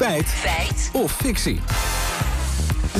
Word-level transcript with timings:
Feit. 0.00 0.26
Feit. 0.26 0.90
Of 0.94 1.12
fictie. 1.12 1.89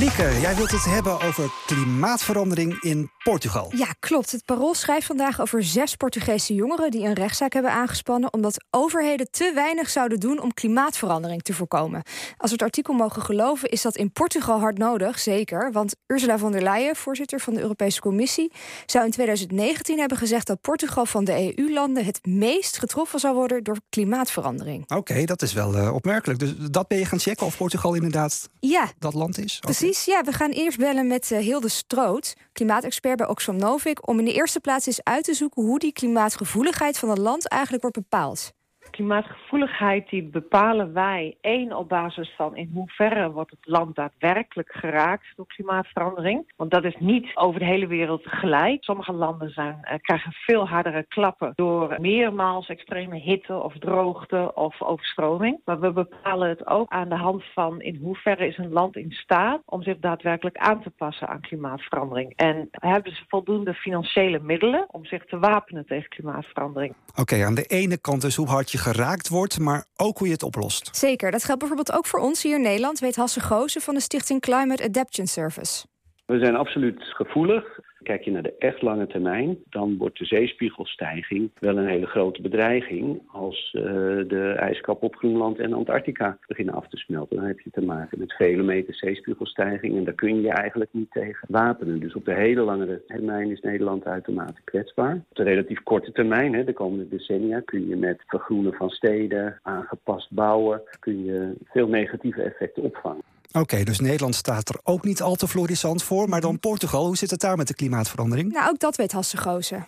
Lieke, 0.00 0.40
jij 0.40 0.54
wilt 0.56 0.70
het 0.70 0.84
hebben 0.84 1.20
over 1.20 1.50
klimaatverandering 1.66 2.82
in 2.82 3.10
Portugal. 3.22 3.72
Ja, 3.76 3.94
klopt. 3.98 4.32
Het 4.32 4.44
Parool 4.44 4.74
schrijft 4.74 5.06
vandaag 5.06 5.40
over 5.40 5.64
zes 5.64 5.96
Portugese 5.96 6.54
jongeren 6.54 6.90
die 6.90 7.04
een 7.04 7.12
rechtszaak 7.12 7.52
hebben 7.52 7.72
aangespannen 7.72 8.32
omdat 8.32 8.64
overheden 8.70 9.30
te 9.30 9.52
weinig 9.54 9.90
zouden 9.90 10.20
doen 10.20 10.42
om 10.42 10.54
klimaatverandering 10.54 11.42
te 11.42 11.54
voorkomen. 11.54 12.02
Als 12.36 12.50
we 12.50 12.56
het 12.56 12.62
artikel 12.62 12.94
mogen 12.94 13.22
geloven, 13.22 13.68
is 13.68 13.82
dat 13.82 13.96
in 13.96 14.12
Portugal 14.12 14.60
hard 14.60 14.78
nodig, 14.78 15.18
zeker. 15.18 15.72
Want 15.72 15.96
Ursula 16.06 16.38
von 16.38 16.52
der 16.52 16.62
Leyen, 16.62 16.96
voorzitter 16.96 17.40
van 17.40 17.54
de 17.54 17.60
Europese 17.60 18.00
Commissie, 18.00 18.52
zou 18.86 19.04
in 19.04 19.10
2019 19.10 19.98
hebben 19.98 20.18
gezegd 20.18 20.46
dat 20.46 20.60
Portugal 20.60 21.06
van 21.06 21.24
de 21.24 21.56
EU-landen 21.56 22.04
het 22.04 22.26
meest 22.26 22.78
getroffen 22.78 23.20
zou 23.20 23.34
worden 23.34 23.64
door 23.64 23.76
klimaatverandering. 23.88 24.90
Oké, 24.90 25.24
dat 25.24 25.42
is 25.42 25.52
wel 25.52 25.76
uh, 25.76 25.94
opmerkelijk. 25.94 26.38
Dus 26.38 26.54
dat 26.70 26.88
ben 26.88 26.98
je 26.98 27.04
gaan 27.04 27.18
checken 27.18 27.46
of 27.46 27.56
Portugal 27.56 27.94
inderdaad 27.94 28.48
ja. 28.60 28.90
dat 28.98 29.14
land 29.14 29.38
is? 29.38 29.58
Precies, 29.58 29.89
ja. 29.90 30.22
We 30.22 30.32
gaan 30.32 30.50
eerst 30.50 30.78
bellen 30.78 31.06
met 31.06 31.30
uh, 31.30 31.38
Hilde 31.38 31.68
Stroot, 31.68 32.34
klimaatexpert 32.52 33.16
bij 33.16 33.28
Oxfam 33.28 33.56
Novik, 33.56 34.08
om 34.08 34.18
in 34.18 34.24
de 34.24 34.32
eerste 34.32 34.60
plaats 34.60 34.86
eens 34.86 35.04
uit 35.04 35.24
te 35.24 35.34
zoeken 35.34 35.62
hoe 35.62 35.78
die 35.78 35.92
klimaatgevoeligheid 35.92 36.98
van 36.98 37.08
het 37.08 37.18
land 37.18 37.48
eigenlijk 37.48 37.82
wordt 37.82 37.96
bepaald 37.96 38.52
klimaatgevoeligheid 38.90 40.08
die 40.08 40.22
bepalen 40.22 40.92
wij 40.92 41.36
één 41.40 41.76
op 41.76 41.88
basis 41.88 42.34
van 42.36 42.56
in 42.56 42.70
hoeverre 42.74 43.30
wordt 43.30 43.50
het 43.50 43.66
land 43.66 43.96
daadwerkelijk 43.96 44.72
geraakt 44.72 45.26
door 45.36 45.46
klimaatverandering. 45.46 46.52
Want 46.56 46.70
dat 46.70 46.84
is 46.84 46.96
niet 46.98 47.30
over 47.34 47.60
de 47.60 47.66
hele 47.66 47.86
wereld 47.86 48.22
gelijk. 48.24 48.84
Sommige 48.84 49.12
landen 49.12 49.50
zijn, 49.50 49.78
uh, 49.82 49.98
krijgen 50.00 50.32
veel 50.32 50.68
hardere 50.68 51.04
klappen 51.08 51.52
door 51.54 51.96
meermaals 52.00 52.68
extreme 52.68 53.18
hitte 53.18 53.54
of 53.54 53.78
droogte 53.78 54.54
of 54.54 54.82
overstroming. 54.82 55.60
Maar 55.64 55.80
we 55.80 55.92
bepalen 55.92 56.48
het 56.48 56.66
ook 56.66 56.90
aan 56.90 57.08
de 57.08 57.16
hand 57.16 57.44
van 57.54 57.80
in 57.80 57.96
hoeverre 58.02 58.46
is 58.46 58.58
een 58.58 58.72
land 58.72 58.96
in 58.96 59.12
staat 59.12 59.60
om 59.64 59.82
zich 59.82 59.98
daadwerkelijk 59.98 60.56
aan 60.56 60.82
te 60.82 60.90
passen 60.90 61.28
aan 61.28 61.40
klimaatverandering. 61.40 62.32
En 62.36 62.68
hebben 62.70 63.16
ze 63.16 63.22
voldoende 63.28 63.74
financiële 63.74 64.38
middelen 64.38 64.86
om 64.90 65.04
zich 65.04 65.24
te 65.24 65.38
wapenen 65.38 65.86
tegen 65.86 66.08
klimaatverandering. 66.08 66.94
Oké, 67.16 67.44
aan 67.44 67.54
de 67.54 67.64
ene 67.64 67.98
kant 67.98 68.20
dus 68.20 68.36
hoe 68.36 68.48
hard 68.48 68.70
je 68.70 68.78
geraakt 68.80 69.28
wordt, 69.28 69.58
maar 69.58 69.86
ook 69.96 70.18
hoe 70.18 70.26
je 70.26 70.32
het 70.32 70.42
oplost. 70.42 70.96
Zeker, 70.96 71.30
dat 71.30 71.44
geldt 71.44 71.60
bijvoorbeeld 71.60 71.92
ook 71.92 72.06
voor 72.06 72.20
ons 72.20 72.42
hier 72.42 72.56
in 72.56 72.62
Nederland, 72.62 72.98
weet 72.98 73.16
Hasse 73.16 73.40
Goosen 73.40 73.80
van 73.80 73.94
de 73.94 74.00
Stichting 74.00 74.40
Climate 74.40 74.82
Adaptation 74.82 75.26
Service. 75.26 75.86
We 76.26 76.38
zijn 76.38 76.56
absoluut 76.56 77.02
gevoelig. 77.02 77.78
Kijk 78.02 78.24
je 78.24 78.30
naar 78.30 78.42
de 78.42 78.54
echt 78.58 78.82
lange 78.82 79.06
termijn, 79.06 79.58
dan 79.68 79.96
wordt 79.96 80.18
de 80.18 80.24
zeespiegelstijging 80.24 81.50
wel 81.58 81.78
een 81.78 81.88
hele 81.88 82.06
grote 82.06 82.42
bedreiging 82.42 83.22
als 83.32 83.74
uh, 83.78 83.82
de 84.26 84.52
ijskap 84.52 85.02
op 85.02 85.16
Groenland 85.16 85.58
en 85.58 85.72
Antarctica 85.72 86.38
beginnen 86.46 86.74
af 86.74 86.88
te 86.88 86.96
smelten. 86.96 87.36
Dan 87.36 87.46
heb 87.46 87.60
je 87.60 87.70
te 87.70 87.80
maken 87.80 88.18
met 88.18 88.32
vele 88.32 88.62
meters 88.62 88.98
zeespiegelstijging 88.98 89.96
en 89.96 90.04
daar 90.04 90.14
kun 90.14 90.34
je 90.34 90.40
je 90.40 90.52
eigenlijk 90.52 90.90
niet 90.92 91.10
tegen 91.10 91.48
wapenen. 91.48 92.00
Dus 92.00 92.14
op 92.14 92.24
de 92.24 92.34
hele 92.34 92.60
lange 92.60 93.02
termijn 93.06 93.50
is 93.50 93.60
Nederland 93.60 94.04
uitermate 94.04 94.60
kwetsbaar. 94.64 95.14
Op 95.14 95.36
de 95.36 95.42
relatief 95.42 95.82
korte 95.82 96.12
termijn, 96.12 96.54
hè, 96.54 96.64
de 96.64 96.72
komende 96.72 97.08
decennia, 97.08 97.60
kun 97.60 97.88
je 97.88 97.96
met 97.96 98.22
vergroenen 98.26 98.72
van 98.72 98.90
steden, 98.90 99.58
aangepast 99.62 100.30
bouwen, 100.30 100.82
kun 101.00 101.24
je 101.24 101.52
veel 101.64 101.88
negatieve 101.88 102.42
effecten 102.42 102.82
opvangen. 102.82 103.22
Oké, 103.52 103.82
dus 103.84 104.00
Nederland 104.00 104.34
staat 104.34 104.68
er 104.68 104.80
ook 104.82 105.04
niet 105.04 105.22
al 105.22 105.34
te 105.34 105.48
florissant 105.48 106.02
voor. 106.02 106.28
Maar 106.28 106.40
dan 106.40 106.58
Portugal, 106.58 107.06
hoe 107.06 107.16
zit 107.16 107.30
het 107.30 107.40
daar 107.40 107.56
met 107.56 107.68
de 107.68 107.74
klimaatverandering? 107.74 108.52
Nou, 108.52 108.70
ook 108.70 108.78
dat 108.78 108.96
weet 108.96 109.12
Hasse 109.12 109.36
Gozen. 109.36 109.86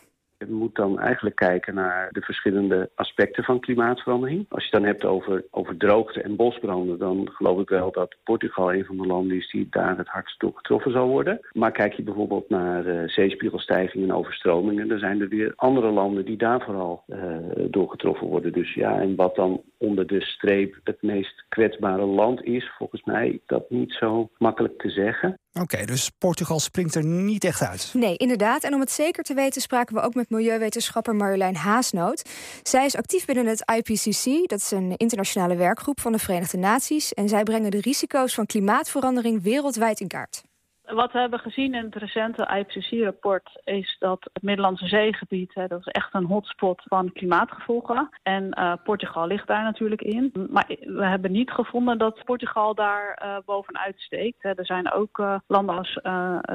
Je 0.48 0.54
moet 0.54 0.74
dan 0.74 0.98
eigenlijk 0.98 1.36
kijken 1.36 1.74
naar 1.74 2.08
de 2.10 2.20
verschillende 2.20 2.90
aspecten 2.94 3.44
van 3.44 3.60
klimaatverandering. 3.60 4.46
Als 4.48 4.64
je 4.64 4.70
het 4.70 4.80
dan 4.80 4.90
hebt 4.90 5.04
over, 5.04 5.44
over 5.50 5.76
droogte 5.76 6.22
en 6.22 6.36
bosbranden, 6.36 6.98
dan 6.98 7.28
geloof 7.32 7.60
ik 7.60 7.68
wel 7.68 7.92
dat 7.92 8.16
Portugal 8.24 8.72
een 8.72 8.84
van 8.84 8.96
de 8.96 9.06
landen 9.06 9.36
is 9.36 9.50
die 9.50 9.66
daar 9.70 9.98
het 9.98 10.08
hardst 10.08 10.40
door 10.40 10.52
getroffen 10.54 10.92
zal 10.92 11.08
worden. 11.08 11.40
Maar 11.52 11.72
kijk 11.72 11.92
je 11.92 12.02
bijvoorbeeld 12.02 12.48
naar 12.48 12.86
uh, 12.86 13.08
zeespiegelstijgingen 13.08 14.08
en 14.08 14.14
overstromingen, 14.14 14.88
dan 14.88 14.98
zijn 14.98 15.20
er 15.20 15.28
weer 15.28 15.52
andere 15.56 15.90
landen 15.90 16.24
die 16.24 16.36
daar 16.36 16.60
vooral 16.60 17.02
uh, 17.06 17.36
door 17.70 17.90
getroffen 17.90 18.26
worden. 18.26 18.52
Dus 18.52 18.74
ja, 18.74 19.00
en 19.00 19.16
wat 19.16 19.34
dan 19.34 19.62
onder 19.82 20.06
de 20.06 20.20
streep 20.20 20.80
het 20.84 21.02
meest 21.02 21.44
kwetsbare 21.48 22.04
land 22.04 22.42
is, 22.42 22.72
volgens 22.78 23.02
mij 23.04 23.40
dat 23.46 23.70
niet 23.70 23.92
zo 23.92 24.30
makkelijk 24.38 24.78
te 24.78 24.90
zeggen. 24.90 25.38
Oké, 25.60 25.84
dus 25.84 26.10
Portugal 26.18 26.60
springt 26.60 26.94
er 26.94 27.04
niet 27.04 27.44
echt 27.44 27.62
uit. 27.62 27.90
Nee, 27.94 28.16
inderdaad. 28.16 28.64
En 28.64 28.74
om 28.74 28.80
het 28.80 28.90
zeker 28.90 29.22
te 29.22 29.34
weten 29.34 29.60
spraken 29.60 29.94
we 29.94 30.00
ook 30.00 30.14
met 30.14 30.30
milieuwetenschapper 30.30 31.16
Marjolein 31.16 31.54
Haasnoot. 31.54 32.22
Zij 32.62 32.84
is 32.84 32.96
actief 32.96 33.24
binnen 33.24 33.46
het 33.46 33.72
IPCC, 33.76 34.48
dat 34.48 34.58
is 34.58 34.70
een 34.70 34.96
internationale 34.96 35.56
werkgroep 35.56 36.00
van 36.00 36.12
de 36.12 36.18
Verenigde 36.18 36.58
Naties. 36.58 37.12
En 37.12 37.28
zij 37.28 37.42
brengen 37.42 37.70
de 37.70 37.80
risico's 37.80 38.34
van 38.34 38.46
klimaatverandering 38.46 39.42
wereldwijd 39.42 40.00
in 40.00 40.08
kaart. 40.08 40.42
Wat 40.86 41.12
we 41.12 41.18
hebben 41.18 41.38
gezien 41.38 41.74
in 41.74 41.84
het 41.84 41.94
recente 41.94 42.48
IPCC-rapport 42.58 43.60
is 43.64 43.96
dat 43.98 44.28
het 44.32 44.42
Middellandse 44.42 44.86
zeegebied, 44.86 45.54
hè, 45.54 45.66
dat 45.66 45.80
is 45.80 45.86
echt 45.86 46.14
een 46.14 46.24
hotspot 46.24 46.82
van 46.84 47.12
klimaatgevolgen. 47.12 48.08
En 48.22 48.56
uh, 48.58 48.72
Portugal 48.84 49.26
ligt 49.26 49.46
daar 49.46 49.62
natuurlijk 49.62 50.02
in. 50.02 50.32
Maar 50.50 50.64
we 50.68 51.04
hebben 51.06 51.32
niet 51.32 51.50
gevonden 51.50 51.98
dat 51.98 52.24
Portugal 52.24 52.74
daar 52.74 53.22
uh, 53.24 53.36
bovenuit 53.44 54.00
steekt. 54.00 54.42
Hè. 54.42 54.50
Er 54.50 54.66
zijn 54.66 54.92
ook 54.92 55.18
uh, 55.18 55.34
landen 55.46 55.76
als 55.76 56.00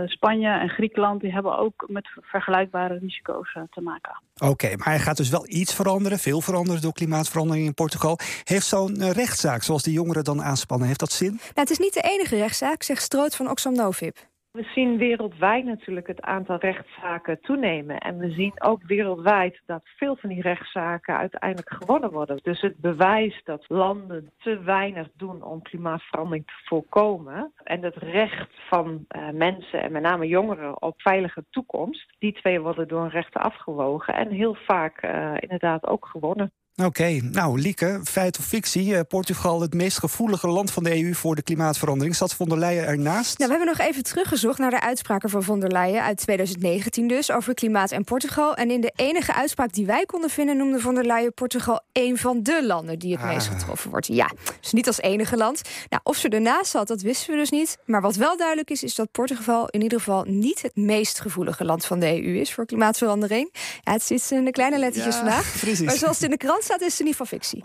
Spanje 0.06 0.50
en 0.50 0.70
Griekenland, 0.70 1.22
die 1.22 1.32
hebben 1.32 1.58
ook 1.58 1.86
met 1.88 2.10
vergelijkbare 2.22 2.98
risico's 2.98 3.58
te 3.70 3.82
maken. 3.82 4.22
Oké, 4.38 4.52
okay, 4.52 4.76
maar 4.76 4.94
er 4.94 5.00
gaat 5.00 5.18
dus 5.18 5.30
wel 5.30 5.46
iets 5.48 5.74
veranderen, 5.74 6.20
veel 6.20 6.42
veranderen 6.42 6.82
door 6.82 6.94
klimaatverandering 6.94 7.66
in 7.66 7.74
Portugal. 7.74 8.20
Heeft 8.44 8.66
zo'n 8.66 9.12
rechtszaak, 9.12 9.64
zoals 9.64 9.84
die 9.84 9.94
jongeren 9.94 10.24
dan 10.24 10.42
aanspannen, 10.42 10.88
heeft 10.88 11.00
dat 11.00 11.12
zin? 11.12 11.32
Nou, 11.32 11.52
het 11.54 11.70
is 11.70 11.78
niet 11.78 11.94
de 11.94 12.02
enige 12.02 12.36
rechtszaak, 12.36 12.84
zegt 12.84 13.02
Stroot 13.02 13.36
van 13.36 13.50
Oxfam 13.50 13.74
Novib. 13.74 14.18
We 14.58 14.64
zien 14.76 14.98
wereldwijd 14.98 15.66
natuurlijk 15.66 16.08
het 16.08 16.22
aantal 16.22 16.58
rechtszaken 16.58 17.42
toenemen. 17.42 17.98
En 17.98 18.18
we 18.18 18.32
zien 18.32 18.62
ook 18.62 18.84
wereldwijd 18.84 19.62
dat 19.66 19.82
veel 19.84 20.16
van 20.16 20.30
die 20.30 20.42
rechtszaken 20.42 21.18
uiteindelijk 21.18 21.74
gewonnen 21.74 22.12
worden. 22.12 22.40
Dus 22.42 22.62
het 22.62 22.78
bewijs 22.78 23.42
dat 23.44 23.66
landen 23.68 24.32
te 24.38 24.60
weinig 24.60 25.08
doen 25.14 25.44
om 25.44 25.62
klimaatverandering 25.62 26.46
te 26.46 26.54
voorkomen. 26.64 27.52
En 27.64 27.84
het 27.84 27.96
recht 27.96 28.50
van 28.70 29.06
uh, 29.10 29.30
mensen 29.30 29.82
en 29.82 29.92
met 29.92 30.02
name 30.02 30.28
jongeren 30.28 30.82
op 30.82 31.02
veilige 31.02 31.46
toekomst. 31.50 32.14
Die 32.20 32.34
twee 32.34 32.62
worden 32.62 32.88
door 32.88 33.02
een 33.02 33.10
rechter 33.10 33.42
afgewogen 33.42 34.14
en 34.14 34.30
heel 34.30 34.56
vaak 34.56 35.04
uh, 35.04 35.34
inderdaad 35.40 35.88
ook 35.88 36.06
gewonnen. 36.06 36.52
Oké, 36.80 36.88
okay. 36.88 37.24
nou 37.32 37.60
Lieke, 37.60 38.00
feit 38.04 38.38
of 38.38 38.46
fictie. 38.46 39.04
Portugal, 39.04 39.62
het 39.62 39.74
meest 39.74 40.00
gevoelige 40.00 40.48
land 40.48 40.72
van 40.72 40.84
de 40.84 41.04
EU 41.04 41.14
voor 41.14 41.36
de 41.36 41.42
klimaatverandering. 41.42 42.16
Zat 42.16 42.34
von 42.34 42.50
der 42.50 42.58
Leyen 42.58 42.86
ernaast? 42.86 43.38
Nou, 43.38 43.52
we 43.52 43.58
hebben 43.58 43.78
nog 43.78 43.88
even 43.88 44.04
teruggezocht 44.04 44.58
naar 44.58 44.70
de 44.70 44.82
uitspraken 44.82 45.30
van 45.30 45.44
von 45.44 45.60
der 45.60 45.72
Leyen 45.72 46.04
uit 46.04 46.18
2019 46.18 47.08
dus 47.08 47.32
over 47.32 47.54
klimaat 47.54 47.92
en 47.92 48.04
Portugal. 48.04 48.56
En 48.56 48.72
in 48.72 48.82
de 48.82 48.92
enige 48.96 49.34
uitspraak 49.34 49.74
die 49.74 49.86
wij 49.86 50.06
konden 50.06 50.30
vinden 50.30 50.58
noemde 50.58 50.80
von 50.80 50.96
der 50.96 51.06
Leyen 51.06 51.34
Portugal 51.34 51.82
een 51.92 52.18
van 52.18 52.44
de 52.44 52.66
landen 52.66 53.00
die 53.00 53.12
het 53.12 53.22
ah. 53.22 53.28
meest 53.28 53.48
getroffen 53.48 53.90
wordt. 53.90 54.08
Ja, 54.08 54.32
dus 54.62 54.72
niet 54.72 54.88
als 54.88 55.02
enige 55.02 55.38
land. 55.38 55.62
Nou, 55.90 56.02
of 56.04 56.18
ze 56.18 56.30
ernaast 56.30 56.72
zat, 56.72 56.88
dat 56.88 57.02
wisten 57.02 57.34
we 57.34 57.40
dus 57.40 57.50
niet. 57.50 57.78
Maar 57.86 58.02
wat 58.02 58.16
wel 58.16 58.38
duidelijk 58.38 58.70
is, 58.70 58.84
is 58.84 58.96
dat 58.96 59.12
Portugal 59.12 59.68
in 59.70 59.82
ieder 59.82 59.98
geval 59.98 60.24
niet 60.28 60.62
het 60.62 60.76
meest 60.76 61.20
gevoelige 61.20 61.66
land 61.66 61.86
van 61.86 62.00
de 62.00 62.24
EU 62.24 62.40
is 62.40 62.54
voor 62.54 62.66
klimaatverandering. 62.66 63.54
Ja, 63.84 63.92
het 63.92 64.04
zit 64.04 64.32
in 64.32 64.46
de 64.46 64.52
kleine 64.52 64.78
lettertjes 64.78 65.16
ja, 65.16 65.22
vandaag. 65.22 65.60
Precies. 65.60 65.86
Maar 65.86 65.98
zoals 65.98 66.16
het 66.16 66.24
in 66.24 66.30
de 66.30 66.38
krant 66.38 66.66
staat, 66.68 66.82
is 66.82 67.00
in 67.00 67.06
ieder 67.06 67.22
geval 67.22 67.40
fictie. 67.40 67.56